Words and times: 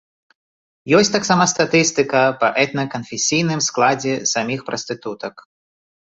Ёсць 0.99 1.11
таксама 1.15 1.43
статыстыка 1.51 2.21
па 2.41 2.49
этна-канфесійным 2.63 3.61
складзе 3.67 4.13
саміх 4.31 4.65
прастытутак. 4.71 5.35